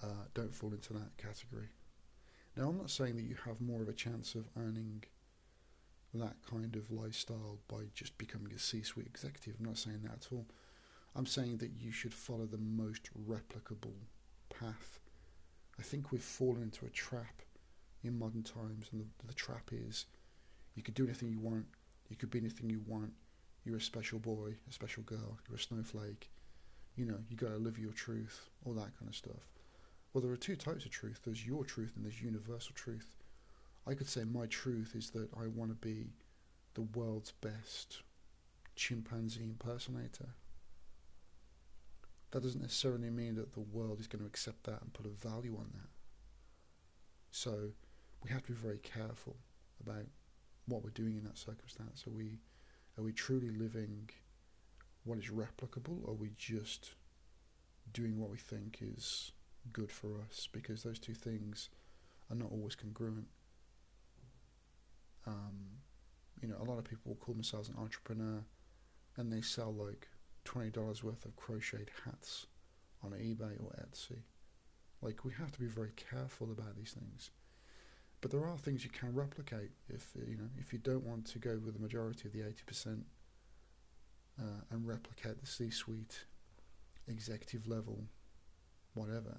uh, 0.02 0.25
don't 0.35 0.55
fall 0.55 0.73
into 0.73 0.93
that 0.95 1.16
category. 1.16 1.69
Now, 2.57 2.69
I'm 2.69 2.78
not 2.78 2.90
saying 2.90 3.16
that 3.16 3.23
you 3.25 3.37
have 3.45 3.61
more 3.61 3.83
of 3.83 3.88
a 3.88 3.93
chance 3.93 4.35
of 4.35 4.49
earning 4.57 5.05
that 6.14 6.37
kind 6.50 6.75
of 6.75 6.90
lifestyle 6.90 7.59
by 7.69 7.83
just 7.95 8.16
becoming 8.16 8.52
a 8.52 8.59
C 8.59 8.83
suite 8.83 9.07
executive. 9.07 9.57
I'm 9.59 9.66
not 9.66 9.78
saying 9.78 10.00
that 10.02 10.12
at 10.12 10.28
all. 10.33 10.47
I'm 11.16 11.26
saying 11.26 11.58
that 11.58 11.70
you 11.80 11.92
should 11.92 12.12
follow 12.12 12.44
the 12.44 12.58
most 12.58 13.08
replicable 13.26 13.96
path. 14.50 15.00
I 15.78 15.82
think 15.82 16.12
we've 16.12 16.23
fallen 16.23 16.62
into 16.62 16.85
a 16.85 16.90
trap 16.90 17.40
in 18.04 18.18
modern 18.18 18.42
times, 18.42 18.88
and 18.92 19.00
the, 19.00 19.06
the 19.26 19.35
trap 19.35 19.70
is 19.73 20.04
you 20.75 20.82
could 20.82 20.94
do 20.94 21.04
anything 21.04 21.30
you 21.30 21.40
want, 21.40 21.64
you 22.11 22.16
could 22.16 22.30
be 22.30 22.38
anything 22.38 22.68
you 22.68 22.82
want, 22.87 23.12
you're 23.64 23.78
a 23.78 23.80
special 23.80 24.18
boy, 24.18 24.54
a 24.68 24.73
special 24.73 25.02
girl, 25.04 25.38
you're 25.49 25.56
a 25.56 25.61
snowflake, 25.61 26.30
you 26.96 27.06
know, 27.06 27.18
you 27.30 27.37
gotta 27.37 27.56
live 27.56 27.78
your 27.78 27.92
truth, 27.92 28.50
all 28.64 28.75
that 28.75 28.96
kind 28.99 29.08
of 29.08 29.16
stuff. 29.16 29.49
Well, 30.12 30.23
there 30.23 30.32
are 30.32 30.37
two 30.37 30.56
types 30.56 30.85
of 30.85 30.90
truth 30.90 31.20
there's 31.25 31.46
your 31.46 31.64
truth 31.64 31.92
and 31.96 32.04
there's 32.04 32.23
universal 32.23 32.75
truth. 32.75 33.16
I 33.87 33.94
could 33.94 34.08
say 34.08 34.25
my 34.25 34.46
truth 34.46 34.92
is 34.94 35.11
that 35.11 35.28
I 35.38 35.46
want 35.46 35.70
to 35.70 35.87
be 35.87 36.08
the 36.75 36.82
world's 36.82 37.32
best 37.32 38.02
chimpanzee 38.75 39.44
impersonator. 39.44 40.35
That 42.33 42.42
doesn't 42.42 42.61
necessarily 42.61 43.11
mean 43.11 43.37
that 43.37 43.54
the 43.54 43.61
world 43.61 44.00
is 44.00 44.06
going 44.06 44.21
to 44.21 44.26
accept 44.26 44.64
that 44.64 44.83
and 44.83 44.92
put 44.92 45.06
a 45.06 45.11
value 45.11 45.56
on 45.56 45.71
that. 45.75 45.88
So 47.30 47.71
we 48.23 48.30
have 48.30 48.42
to 48.47 48.52
be 48.52 48.59
very 48.59 48.78
careful 48.78 49.37
about 49.80 50.06
what 50.66 50.83
we're 50.83 50.90
doing 50.90 51.16
in 51.16 51.25
that 51.25 51.38
circumstance. 51.38 52.04
Are 52.06 52.11
we 52.11 52.40
are 52.99 53.04
we 53.04 53.12
truly 53.12 53.50
living 53.50 54.11
what 55.04 55.18
is 55.18 55.26
replicable 55.26 56.02
or 56.04 56.11
are 56.11 56.14
we 56.14 56.30
just 56.37 56.95
doing 57.92 58.18
what 58.18 58.30
we 58.30 58.38
think 58.38 58.78
is 58.80 59.33
good 59.73 59.92
for 59.92 60.18
us? 60.28 60.49
Because 60.50 60.83
those 60.83 60.99
two 60.99 61.14
things 61.14 61.68
are 62.30 62.37
not 62.37 62.50
always 62.50 62.75
congruent. 62.75 63.26
Um, 65.26 65.83
you 66.40 66.49
know, 66.49 66.56
a 66.61 66.64
lot 66.64 66.78
of 66.78 66.85
people 66.85 67.16
call 67.21 67.35
themselves 67.35 67.68
an 67.68 67.76
entrepreneur 67.78 68.42
and 69.16 69.33
they 69.33 69.40
sell 69.40 69.73
like 69.73 70.09
$20 70.47 71.03
worth 71.03 71.25
of 71.25 71.37
crocheted 71.37 71.91
hats 72.05 72.47
on 73.03 73.11
eBay 73.11 73.61
or 73.62 73.75
Etsy. 73.81 74.21
Like, 75.03 75.25
we 75.25 75.33
have 75.35 75.53
to 75.53 75.61
be 75.61 75.67
very 75.67 75.93
careful 75.97 76.50
about 76.50 76.76
these 76.76 76.93
things. 76.93 77.31
But 78.21 78.31
there 78.31 78.47
are 78.47 78.57
things 78.57 78.83
you 78.83 78.91
can 78.91 79.15
replicate 79.15 79.71
if 79.88 80.12
you 80.26 80.37
know 80.37 80.49
if 80.59 80.73
you 80.73 80.79
don't 80.79 81.05
want 81.05 81.26
to 81.26 81.38
go 81.38 81.61
with 81.62 81.75
the 81.75 81.81
majority 81.81 82.26
of 82.26 82.33
the 82.33 82.41
eighty 82.41 82.62
percent 82.67 83.05
uh, 84.41 84.62
and 84.71 84.87
replicate 84.87 85.41
the 85.41 85.47
C-suite, 85.47 86.25
executive 87.07 87.69
level, 87.69 88.05
whatever. 88.95 89.37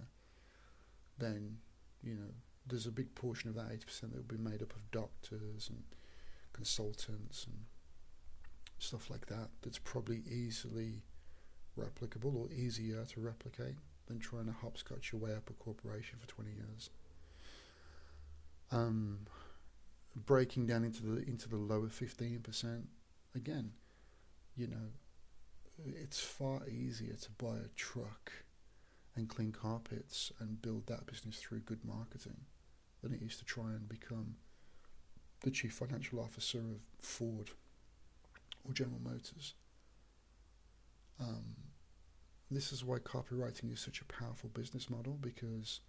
Then 1.18 1.58
you 2.04 2.14
know 2.14 2.30
there's 2.68 2.86
a 2.86 2.92
big 2.92 3.16
portion 3.16 3.50
of 3.50 3.56
that 3.56 3.70
80% 3.70 4.02
that 4.02 4.16
will 4.16 4.38
be 4.38 4.38
made 4.38 4.62
up 4.62 4.76
of 4.76 4.92
doctors 4.92 5.70
and 5.70 5.84
consultants 6.52 7.46
and 7.46 7.66
stuff 8.80 9.10
like 9.10 9.26
that 9.28 9.50
that's 9.62 9.80
probably 9.80 10.22
easily 10.30 11.04
replicable 11.78 12.36
or 12.36 12.52
easier 12.52 13.04
to 13.06 13.20
replicate 13.20 13.76
than 14.08 14.20
trying 14.20 14.46
to 14.46 14.52
hopscotch 14.52 15.12
your 15.12 15.22
way 15.22 15.34
up 15.34 15.50
a 15.50 15.54
corporation 15.54 16.18
for 16.20 16.28
20 16.28 16.52
years. 16.52 16.90
Um, 18.72 19.20
breaking 20.16 20.66
down 20.66 20.84
into 20.84 21.04
the 21.04 21.24
into 21.28 21.48
the 21.48 21.58
lower 21.58 21.88
15%, 21.88 22.84
again, 23.36 23.72
you 24.56 24.68
know, 24.68 24.92
it's 25.86 26.20
far 26.20 26.68
easier 26.68 27.14
to 27.14 27.32
buy 27.32 27.58
a 27.58 27.70
truck 27.76 28.32
and 29.16 29.30
clean 29.30 29.52
carpets 29.52 30.32
and 30.40 30.62
build 30.62 30.88
that 30.88 31.06
business 31.06 31.38
through 31.38 31.60
good 31.60 31.84
marketing 31.86 32.38
than 33.02 33.14
it 33.14 33.22
is 33.22 33.38
to 33.38 33.46
try 33.46 33.66
and 33.66 33.88
become 33.88 34.36
the 35.42 35.52
chief 35.52 35.74
financial 35.74 36.20
officer 36.20 36.60
of 36.60 36.82
Ford 37.02 37.52
or 38.68 38.74
General 38.74 39.00
Motors. 39.04 39.54
Um, 41.20 41.56
this 42.50 42.72
is 42.72 42.84
why 42.84 43.00
copywriting 43.00 43.72
is 43.72 43.80
such 43.80 44.02
a 44.02 44.06
powerful 44.06 44.50
business 44.50 44.90
model 44.90 45.18
because, 45.20 45.82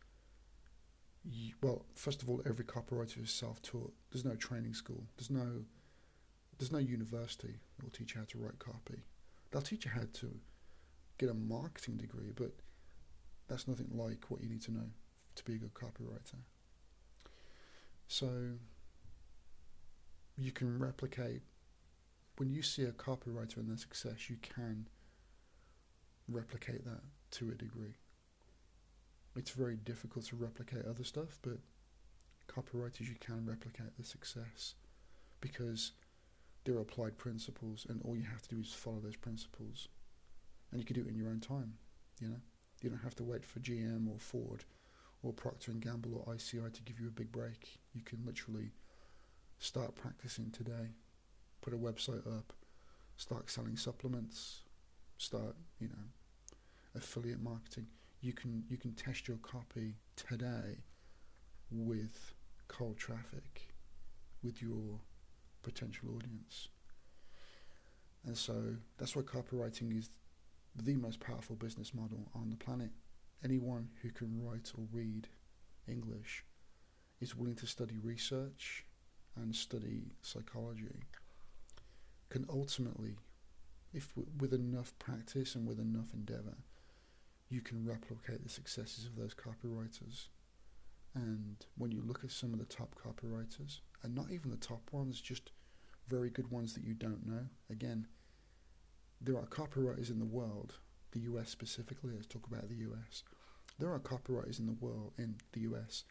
you, 1.25 1.55
well, 1.63 1.85
first 1.95 2.23
of 2.23 2.29
all, 2.29 2.43
every 2.47 2.65
copywriter 2.65 3.23
is 3.23 3.31
self-taught. 3.31 3.93
There's 4.11 4.25
no 4.25 4.35
training 4.35 4.75
school. 4.75 5.05
There's 5.17 5.31
no 5.31 5.65
there's 6.59 6.73
no 6.73 6.79
university 6.79 7.55
that 7.77 7.85
will 7.85 7.93
teach 7.93 8.15
you 8.15 8.21
how 8.21 8.27
to 8.27 8.39
write 8.39 8.59
copy. 8.59 9.05
They'll 9.51 9.63
teach 9.63 9.85
you 9.85 9.93
how 9.93 10.07
to 10.15 10.31
get 11.17 11.31
a 11.31 11.35
marketing 11.35 11.97
degree, 11.97 12.33
but 12.35 12.53
that's 13.47 13.69
nothing 13.69 13.89
like 13.93 14.29
what 14.29 14.43
you 14.43 14.49
need 14.49 14.63
to 14.63 14.73
know 14.73 14.91
to 15.37 15.45
be 15.45 15.55
a 15.55 15.59
good 15.59 15.75
copywriter. 15.75 16.35
So 18.09 18.29
you 20.37 20.51
can 20.51 20.79
replicate 20.79 21.43
when 22.39 22.51
you 22.51 22.63
see 22.63 22.85
a 22.85 22.93
copywriter 22.93 23.57
and 23.57 23.69
their 23.69 23.77
success, 23.77 24.31
you 24.31 24.37
can 24.41 24.87
replicate 26.29 26.85
that 26.85 27.03
to 27.33 27.51
a 27.51 27.55
degree. 27.55 27.95
It's 29.37 29.51
very 29.51 29.77
difficult 29.77 30.27
to 30.27 30.37
replicate 30.37 30.87
other 30.87 31.05
stuff, 31.05 31.39
but 31.43 31.59
copywriters 32.49 33.09
you 33.09 33.17
can 33.21 33.45
replicate 33.45 33.97
the 33.99 34.05
success 34.05 34.75
because 35.41 35.93
there 36.65 36.77
are 36.77 36.81
applied 36.81 37.19
principles 37.19 37.87
and 37.89 38.01
all 38.05 38.17
you 38.17 38.25
have 38.25 38.43
to 38.43 38.55
do 38.55 38.61
is 38.61 38.73
follow 38.73 39.01
those 39.01 39.17
principles. 39.17 39.89
And 40.71 40.81
you 40.81 40.87
can 40.87 40.95
do 40.95 41.03
it 41.03 41.09
in 41.09 41.17
your 41.17 41.31
own 41.31 41.41
time, 41.41 41.75
you 42.21 42.29
know. 42.29 42.41
You 42.83 42.91
don't 42.91 43.01
have 43.01 43.17
to 43.17 43.25
wait 43.25 43.45
for 43.45 43.59
GM 43.59 44.09
or 44.09 44.19
Ford 44.19 44.65
or 45.23 45.33
Procter 45.33 45.73
and 45.73 45.81
Gamble 45.81 46.23
or 46.25 46.35
ICI 46.35 46.71
to 46.73 46.83
give 46.83 47.01
you 47.01 47.09
a 47.09 47.11
big 47.11 47.33
break. 47.33 47.81
You 47.93 48.03
can 48.03 48.23
literally 48.25 48.71
start 49.59 49.97
practicing 49.97 50.51
today, 50.53 50.93
put 51.61 51.73
a 51.73 51.77
website 51.77 52.27
up, 52.27 52.53
start 53.17 53.51
selling 53.51 53.77
supplements, 53.77 54.61
start, 55.19 55.57
you 55.81 55.89
know, 55.89 56.05
affiliate 56.95 57.41
marketing. 57.43 57.87
You 58.21 58.33
can 58.33 58.65
you 58.69 58.77
can 58.77 58.93
test 58.93 59.29
your 59.29 59.39
copy 59.39 59.95
today 60.17 60.79
with 61.71 62.35
cold 62.69 62.97
traffic, 62.97 63.69
with 64.43 64.61
your 64.63 65.01
potential 65.63 66.11
audience. 66.17 66.69
And 68.27 68.37
so 68.37 68.77
that's 68.99 69.15
why 69.15 69.23
copywriting 69.23 69.97
is 69.97 70.11
the 70.77 70.97
most 70.97 71.21
powerful 71.21 71.57
business 71.57 71.95
model 71.95 72.29
on 72.35 72.51
the 72.51 72.57
planet 72.57 72.91
anyone 73.45 73.89
who 74.03 74.11
can 74.11 74.43
write 74.43 74.73
or 74.77 74.85
read 74.93 75.29
English 75.87 76.45
is 77.21 77.35
willing 77.35 77.55
to 77.57 77.67
study 77.67 77.99
research 78.03 78.85
and 79.37 79.55
study 79.55 80.13
psychology 80.23 81.05
can 82.31 82.47
ultimately, 82.51 83.17
if 83.93 84.13
with 84.39 84.53
enough 84.53 84.99
practice 84.99 85.55
and 85.55 85.67
with 85.67 85.79
enough 85.79 86.13
endeavor, 86.13 86.59
you 87.49 87.61
can 87.61 87.87
replicate 87.87 88.43
the 88.43 88.51
successes 88.51 89.07
of 89.07 89.17
those 89.17 89.35
copywriters. 89.35 90.27
And 91.15 91.57
when 91.77 91.91
you 91.91 92.03
look 92.03 92.23
at 92.23 92.31
some 92.31 92.53
of 92.53 92.59
the 92.59 92.67
top 92.67 92.95
copywriters, 92.95 93.81
and 94.03 94.15
not 94.15 94.31
even 94.31 94.51
the 94.51 94.57
top 94.57 94.93
ones, 94.93 95.21
just 95.21 95.51
very 96.07 96.31
good 96.31 96.51
ones 96.51 96.75
that 96.75 96.85
you 96.85 96.95
don't 96.95 97.27
know, 97.27 97.47
again, 97.71 98.07
there 99.21 99.37
are 99.37 99.47
copywriters 99.47 100.11
in 100.11 100.19
the 100.19 100.25
world 100.25 100.75
the 101.13 101.21
US 101.21 101.51
specifically, 101.51 102.13
let's 102.15 102.27
talk 102.27 102.47
about 102.47 102.69
the 102.69 102.77
US. 102.77 103.23
There 103.79 103.93
are 103.93 104.01
copywriters 104.01 104.59
in 104.59 104.67
the 104.67 104.73
world, 104.73 105.13
in 105.19 105.37
the 105.53 105.61
US, 105.61 106.05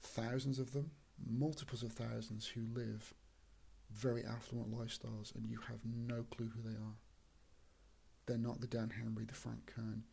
thousands 0.00 0.58
of 0.58 0.72
them, 0.72 0.90
multiples 1.26 1.82
of 1.82 1.92
thousands 1.92 2.46
who 2.46 2.62
live 2.72 3.14
very 3.94 4.24
affluent 4.24 4.72
lifestyles 4.72 5.34
and 5.34 5.46
you 5.48 5.58
have 5.68 5.80
no 5.84 6.24
clue 6.30 6.50
who 6.54 6.62
they 6.62 6.76
are. 6.76 6.96
They're 8.26 8.38
not 8.38 8.60
the 8.60 8.66
Dan 8.66 8.90
Henry, 8.90 9.24
the 9.24 9.34
Frank 9.34 9.66
Kern, 9.66 10.04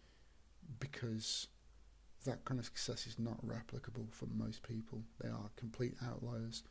because 0.79 1.47
that 2.25 2.43
kind 2.45 2.59
of 2.59 2.65
success 2.65 3.05
is 3.05 3.19
not 3.19 3.45
replicable 3.45 4.11
for 4.11 4.25
most 4.25 4.63
people. 4.63 5.03
They 5.21 5.29
are 5.29 5.51
complete 5.55 5.93
outliers. 6.05 6.63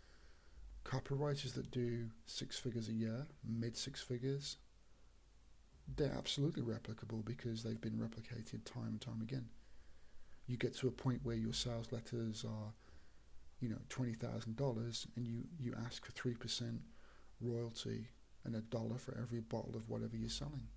Copywriters 0.85 1.55
that 1.55 1.71
do 1.71 2.09
six 2.27 2.59
figures 2.59 2.89
a 2.89 2.93
year, 2.93 3.27
mid 3.45 3.77
six 3.77 4.01
figures, 4.01 4.57
they're 5.97 6.15
absolutely 6.17 6.63
replicable 6.63 7.25
because 7.25 7.63
they've 7.63 7.81
been 7.81 7.99
replicated 7.99 8.65
time 8.65 8.89
and 8.89 9.01
time 9.01 9.21
again. 9.23 9.47
You 10.47 10.57
get 10.57 10.77
to 10.77 10.89
a 10.89 10.93
point 10.93 11.21
where 11.23 11.37
your 11.37 11.53
sales 11.53 11.91
letters 11.91 12.45
are, 12.45 12.73
you 13.61 13.69
know, 13.69 13.79
twenty 13.89 14.15
thousand 14.15 14.57
dollars, 14.57 15.07
and 15.17 15.27
you 15.27 15.45
you 15.59 15.75
ask 15.85 16.05
for 16.05 16.13
three 16.13 16.35
percent 16.35 16.81
royalty 17.41 18.09
and 18.45 18.55
a 18.55 18.61
dollar 18.61 18.99
for 18.99 19.17
every 19.21 19.41
bottle 19.41 19.77
of 19.77 19.89
whatever 19.89 20.17
you're 20.17 20.29
selling. 20.29 20.69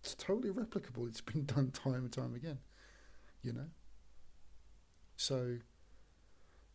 It's 0.00 0.14
totally 0.14 0.50
replicable. 0.50 1.08
It's 1.08 1.20
been 1.20 1.44
done 1.46 1.70
time 1.70 2.04
and 2.04 2.12
time 2.12 2.34
again, 2.34 2.58
you 3.42 3.52
know. 3.52 3.68
So 5.16 5.56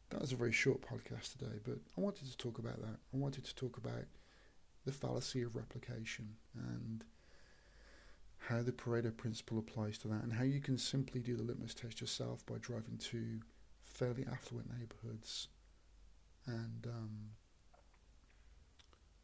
that 0.10 0.22
was 0.22 0.32
a 0.32 0.36
very 0.36 0.52
short 0.52 0.82
podcast 0.82 1.38
today, 1.38 1.60
but 1.64 1.78
I 1.98 2.02
wanted 2.02 2.30
to 2.30 2.38
talk 2.38 2.60
about 2.60 2.82
that. 2.82 2.98
I 3.14 3.18
wanted 3.18 3.46
to 3.46 3.56
talk 3.56 3.78
about 3.78 4.06
the 4.86 4.92
fallacy 4.92 5.42
of 5.42 5.56
replication 5.56 6.36
and 6.56 7.04
how 8.48 8.64
the 8.64 8.72
Pareto 8.72 9.16
principle 9.16 9.60
applies 9.60 9.98
to 10.00 10.08
that, 10.08 10.24
and 10.24 10.34
how 10.34 10.44
you 10.44 10.60
can 10.60 10.78
simply 10.78 11.22
do 11.22 11.38
the 11.38 11.44
litmus 11.44 11.76
test 11.76 12.02
yourself 12.02 12.46
by 12.46 12.56
driving 12.60 12.98
to 12.98 13.40
fairly 13.84 14.26
affluent 14.30 14.68
neighborhoods 14.78 15.48
and 16.48 16.88
um, 16.88 17.30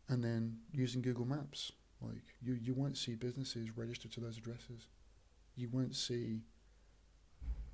and 0.10 0.24
then 0.24 0.58
using 0.72 1.02
Google 1.02 1.26
Maps. 1.26 1.72
Like 2.02 2.24
you, 2.42 2.54
you 2.54 2.74
won't 2.74 2.98
see 2.98 3.16
businesses 3.16 3.76
registered 3.76 4.12
to 4.14 4.20
those 4.20 4.38
addresses. 4.38 4.88
You 5.56 5.70
won't 5.72 5.96
see. 5.96 6.42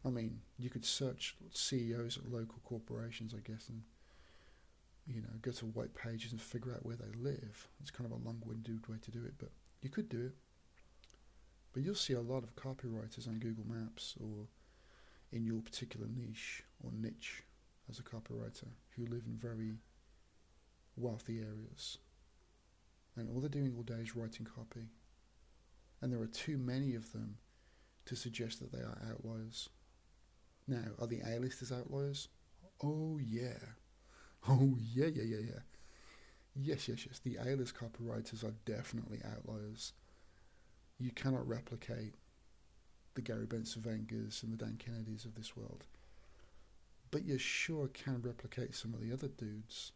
I 0.06 0.10
mean, 0.10 0.42
you 0.58 0.70
could 0.70 0.86
search 0.86 1.36
CEOs 1.54 2.18
at 2.18 2.32
local 2.32 2.60
corporations, 2.66 3.34
I 3.34 3.40
guess, 3.50 3.70
and 3.70 3.84
you 5.08 5.22
know, 5.22 5.30
go 5.42 5.52
to 5.52 5.66
white 5.66 5.94
pages 5.96 6.32
and 6.32 6.42
figure 6.42 6.74
out 6.74 6.86
where 6.86 6.96
they 6.96 7.12
live. 7.18 7.68
It's 7.82 7.92
kind 7.92 8.10
of 8.10 8.18
a 8.18 8.26
long-winded 8.26 8.88
way 8.88 8.98
to 9.02 9.12
do 9.12 9.24
it, 9.26 9.34
but 9.38 9.50
you 9.82 9.90
could 9.90 10.10
do 10.10 10.22
it. 10.28 10.34
But 11.74 11.84
you'll 11.84 11.96
see 11.96 12.14
a 12.14 12.22
lot 12.22 12.44
of 12.44 12.56
copywriters 12.56 13.28
on 13.28 13.40
Google 13.40 13.66
Maps 13.68 14.16
or 14.20 14.48
in 15.32 15.46
your 15.46 15.62
particular 15.62 16.08
niche 16.08 16.64
or 16.84 16.92
niche 16.94 17.44
as 17.90 18.00
a 18.00 18.04
copywriter 18.04 18.68
who 18.96 19.06
live 19.06 19.24
in 19.26 19.36
very 19.36 19.74
wealthy 20.96 21.40
areas. 21.40 21.98
And 23.16 23.30
all 23.30 23.40
they're 23.40 23.50
doing 23.50 23.74
all 23.76 23.84
day 23.84 24.02
is 24.02 24.16
writing 24.16 24.46
copy. 24.46 24.90
And 26.02 26.12
there 26.12 26.22
are 26.22 26.28
too 26.28 26.58
many 26.58 26.96
of 26.96 27.12
them 27.12 27.38
to 28.06 28.16
suggest 28.16 28.60
that 28.60 28.72
they 28.72 28.80
are 28.80 28.98
outliers. 29.10 29.70
Now, 30.68 30.84
are 31.00 31.08
the 31.08 31.22
A-listers 31.26 31.72
outliers? 31.72 32.28
Oh, 32.84 33.20
yeah. 33.24 33.60
Oh, 34.48 34.78
yeah, 34.80 35.08
yeah, 35.08 35.24
yeah, 35.24 35.46
yeah. 35.46 35.60
Yes, 36.56 36.88
yes, 36.88 37.06
yes. 37.06 37.20
The 37.20 37.38
A-list 37.38 37.76
copywriters 37.76 38.44
are 38.44 38.56
definitely 38.66 39.22
outliers. 39.26 39.94
You 41.00 41.12
cannot 41.12 41.48
replicate 41.48 42.16
the 43.16 43.22
Gary 43.22 43.46
Bencivengas 43.46 44.44
and 44.44 44.52
the 44.52 44.58
Dan 44.58 44.78
Kennedys 44.78 45.26
of 45.26 45.36
this 45.36 45.56
world. 45.56 45.86
But 47.12 47.26
you 47.26 47.38
sure 47.38 47.88
can 47.88 48.22
replicate 48.22 48.76
some 48.76 48.94
of 48.94 49.02
the 49.02 49.14
other 49.14 49.28
dudes 49.28 49.92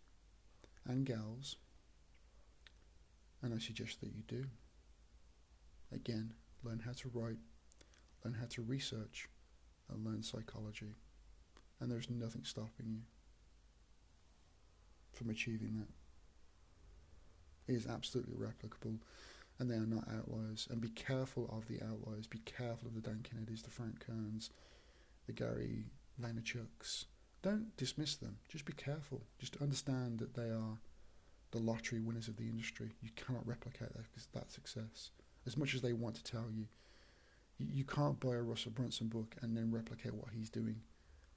and 0.85 1.05
gals. 1.05 1.55
And 3.41 3.53
I 3.53 3.59
suggest 3.59 4.01
that 4.01 4.13
you 4.15 4.23
do. 4.27 4.45
Again, 5.91 6.33
learn 6.63 6.79
how 6.79 6.91
to 6.93 7.09
write, 7.13 7.37
learn 8.23 8.33
how 8.33 8.47
to 8.49 8.61
research, 8.61 9.29
and 9.89 10.05
learn 10.05 10.23
psychology. 10.23 10.95
And 11.79 11.91
there's 11.91 12.09
nothing 12.09 12.43
stopping 12.43 12.87
you 12.87 13.01
from 15.13 15.29
achieving 15.29 15.75
that. 15.75 15.87
It 17.71 17.75
is 17.75 17.87
absolutely 17.87 18.35
replicable, 18.35 18.99
and 19.59 19.69
they 19.69 19.75
are 19.75 19.85
not 19.85 20.07
outliers. 20.13 20.67
And 20.71 20.81
be 20.81 20.89
careful 20.89 21.49
of 21.51 21.67
the 21.67 21.83
outliers. 21.85 22.27
Be 22.27 22.39
careful 22.39 22.87
of 22.87 22.95
the 22.95 23.01
Dan 23.01 23.23
Kennedys, 23.23 23.63
the 23.63 23.69
Frank 23.69 24.05
Kerns, 24.05 24.49
the 25.25 25.33
Gary 25.33 25.85
Vaynerchuks. 26.21 27.05
Don't 27.43 27.75
dismiss 27.77 28.15
them. 28.15 28.37
Just 28.49 28.65
be 28.65 28.73
careful. 28.73 29.21
Just 29.37 29.57
understand 29.61 30.19
that 30.19 30.33
they 30.33 30.49
are 30.49 30.79
the 31.51 31.59
lottery 31.59 31.99
winners 31.99 32.27
of 32.27 32.37
the 32.37 32.43
industry. 32.43 32.91
You 33.01 33.09
cannot 33.15 33.47
replicate 33.47 33.93
that, 33.93 34.05
that 34.33 34.51
success. 34.51 35.11
As 35.45 35.57
much 35.57 35.73
as 35.73 35.81
they 35.81 35.93
want 35.93 36.15
to 36.15 36.23
tell 36.23 36.45
you, 36.51 36.65
you, 37.57 37.67
you 37.71 37.83
can't 37.83 38.19
buy 38.19 38.35
a 38.35 38.41
Russell 38.41 38.71
Brunson 38.71 39.07
book 39.07 39.35
and 39.41 39.55
then 39.55 39.71
replicate 39.71 40.13
what 40.13 40.33
he's 40.33 40.49
doing. 40.49 40.81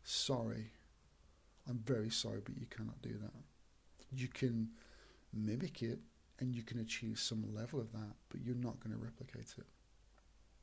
Sorry. 0.02 0.72
I'm 1.68 1.78
very 1.84 2.10
sorry, 2.10 2.40
but 2.44 2.56
you 2.58 2.66
cannot 2.66 3.00
do 3.02 3.12
that 3.20 3.44
you 4.12 4.28
can 4.28 4.68
mimic 5.32 5.82
it 5.82 6.00
and 6.38 6.54
you 6.54 6.62
can 6.62 6.80
achieve 6.80 7.18
some 7.18 7.44
level 7.54 7.80
of 7.80 7.92
that, 7.92 8.14
but 8.30 8.40
you're 8.42 8.54
not 8.54 8.80
going 8.80 8.96
to 8.96 9.02
replicate 9.02 9.54
it. 9.58 9.66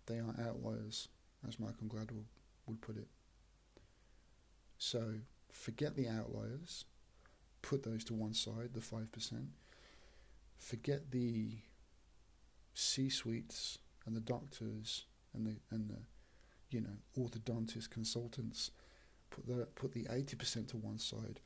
They 0.07 0.17
are 0.17 0.35
outliers, 0.47 1.07
as 1.47 1.59
Malcolm 1.59 1.89
Gladwell 1.89 2.25
would 2.65 2.81
put 2.81 2.97
it. 2.97 3.07
So 4.77 5.15
forget 5.51 5.95
the 5.95 6.07
outliers, 6.07 6.85
put 7.67 7.83
those 7.83 8.05
to 8.05 8.13
one 8.13 8.33
side, 8.33 8.69
the 8.73 8.79
5%. 8.79 9.07
Forget 10.57 11.11
the 11.11 11.57
C 12.73 13.09
suites 13.09 13.77
and 14.05 14.15
the 14.15 14.21
doctors 14.21 15.03
and 15.33 15.45
the, 15.45 15.57
and 15.69 15.89
the 15.89 15.99
you 16.69 16.79
know, 16.79 16.97
orthodontist 17.19 17.89
consultants. 17.89 18.71
Put 19.29 19.47
the, 19.47 19.65
put 19.75 19.91
the 19.91 20.05
80% 20.05 20.69
to 20.69 20.77
one 20.77 20.97
side 20.97 21.41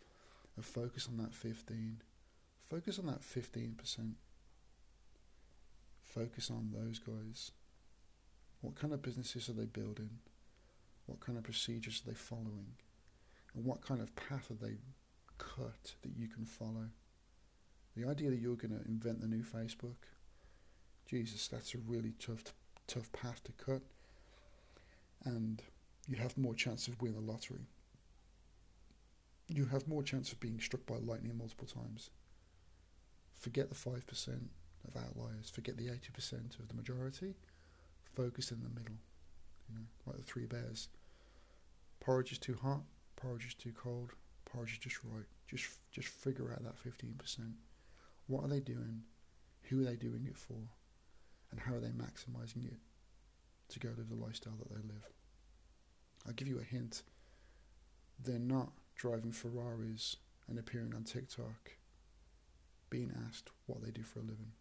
and 0.55 0.63
focus 0.63 1.07
on 1.09 1.17
that 1.17 1.33
15. 1.33 2.03
Focus 2.69 2.99
on 2.99 3.07
that 3.07 3.21
15%. 3.21 4.13
Focus 6.03 6.51
on 6.51 6.69
those 6.71 6.99
guys. 6.99 7.51
What 8.61 8.75
kind 8.75 8.93
of 8.93 9.01
businesses 9.01 9.49
are 9.49 9.53
they 9.53 9.65
building? 9.65 10.19
What 11.07 11.19
kind 11.19 11.39
of 11.39 11.43
procedures 11.43 12.03
are 12.05 12.11
they 12.11 12.15
following? 12.15 12.75
And 13.55 13.65
what 13.65 13.81
kind 13.81 14.01
of 14.01 14.15
path 14.15 14.51
are 14.51 14.65
they 14.65 14.75
cut 15.43 15.95
that 16.01 16.11
you 16.17 16.27
can 16.27 16.45
follow? 16.45 16.89
The 17.95 18.07
idea 18.07 18.29
that 18.29 18.39
you're 18.39 18.55
going 18.55 18.77
to 18.77 18.87
invent 18.87 19.21
the 19.21 19.27
new 19.27 19.43
Facebook, 19.43 19.97
Jesus, 21.05 21.47
that's 21.47 21.73
a 21.73 21.79
really 21.79 22.13
tough, 22.19 22.43
tough 22.87 23.11
path 23.11 23.43
to 23.43 23.51
cut. 23.53 23.81
And 25.25 25.61
you 26.07 26.17
have 26.17 26.37
more 26.37 26.55
chance 26.55 26.87
of 26.87 27.01
winning 27.01 27.25
the 27.25 27.31
lottery 27.31 27.67
you 29.53 29.65
have 29.65 29.87
more 29.87 30.03
chance 30.03 30.31
of 30.31 30.39
being 30.39 30.59
struck 30.59 30.85
by 30.85 30.95
lightning 30.95 31.37
multiple 31.37 31.67
times. 31.67 32.09
Forget 33.33 33.69
the 33.69 33.75
5% 33.75 34.01
of 34.87 34.95
outliers, 34.95 35.49
forget 35.49 35.77
the 35.77 35.87
80% 35.87 36.59
of 36.59 36.67
the 36.67 36.73
majority, 36.73 37.35
focus 38.15 38.51
in 38.51 38.63
the 38.63 38.69
middle, 38.69 38.95
you 39.67 39.75
know, 39.75 39.85
like 40.05 40.17
the 40.17 40.23
three 40.23 40.45
bears. 40.45 40.87
Porridge 41.99 42.31
is 42.31 42.37
too 42.37 42.57
hot, 42.61 42.81
porridge 43.15 43.47
is 43.47 43.53
too 43.53 43.73
cold, 43.73 44.11
porridge 44.51 44.73
is 44.73 44.77
just 44.77 44.97
right. 45.03 45.25
Just 45.47 45.67
just 45.91 46.07
figure 46.07 46.51
out 46.51 46.63
that 46.63 46.75
15%. 46.83 47.53
What 48.27 48.43
are 48.43 48.47
they 48.47 48.59
doing? 48.59 49.03
Who 49.63 49.81
are 49.81 49.85
they 49.85 49.95
doing 49.95 50.25
it 50.27 50.37
for? 50.37 50.69
And 51.51 51.59
how 51.59 51.73
are 51.73 51.79
they 51.79 51.89
maximizing 51.89 52.65
it 52.65 52.79
to 53.69 53.79
go 53.79 53.89
live 53.97 54.09
the 54.09 54.15
lifestyle 54.15 54.57
that 54.59 54.69
they 54.69 54.81
live? 54.87 55.09
I'll 56.27 56.33
give 56.33 56.47
you 56.47 56.59
a 56.59 56.63
hint. 56.63 57.03
They're 58.23 58.39
not 58.39 58.71
driving 58.95 59.31
Ferraris 59.31 60.17
and 60.47 60.59
appearing 60.59 60.93
on 60.93 61.03
TikTok, 61.03 61.71
being 62.89 63.11
asked 63.27 63.49
what 63.65 63.83
they 63.83 63.91
do 63.91 64.03
for 64.03 64.19
a 64.19 64.23
living. 64.23 64.51